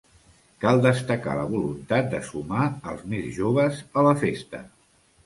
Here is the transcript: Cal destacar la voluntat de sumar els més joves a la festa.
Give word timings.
Cal 0.61 0.79
destacar 0.85 1.35
la 1.39 1.43
voluntat 1.51 2.09
de 2.13 2.21
sumar 2.29 2.63
els 2.95 3.05
més 3.13 3.29
joves 3.37 3.83
a 4.03 4.07
la 4.09 4.15
festa. 4.25 4.63